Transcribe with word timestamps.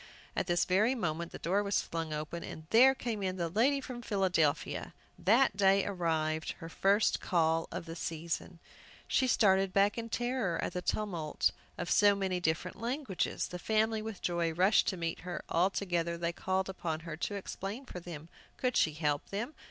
at 0.35 0.47
this 0.47 0.65
very 0.65 0.95
moment 0.95 1.31
the 1.31 1.37
door 1.37 1.61
was 1.61 1.83
flung 1.83 2.11
open, 2.11 2.43
and 2.43 2.65
there 2.71 2.95
came 2.95 3.21
in 3.21 3.37
the 3.37 3.49
lady 3.49 3.79
from 3.79 4.01
Philadelphia, 4.01 4.95
that 5.19 5.55
day 5.55 5.85
arrived, 5.85 6.53
her 6.53 6.69
first 6.69 7.19
call 7.19 7.67
of 7.71 7.85
the 7.85 7.95
season! 7.95 8.57
She 9.07 9.27
started 9.27 9.71
back 9.71 9.99
in 9.99 10.09
terror 10.09 10.57
at 10.63 10.73
the 10.73 10.81
tumult 10.81 11.51
of 11.77 11.91
so 11.91 12.15
many 12.15 12.39
different 12.39 12.81
languages! 12.81 13.49
The 13.49 13.59
family, 13.59 14.01
with 14.01 14.23
joy, 14.23 14.51
rushed 14.51 14.87
to 14.87 14.97
meet 14.97 15.19
her. 15.19 15.43
All 15.47 15.69
together 15.69 16.17
they 16.17 16.33
called 16.33 16.67
upon 16.67 17.01
her 17.01 17.15
to 17.17 17.35
explain 17.35 17.85
for 17.85 17.99
them. 17.99 18.27
Could 18.57 18.75
she 18.75 18.93
help 18.93 19.29
them? 19.29 19.53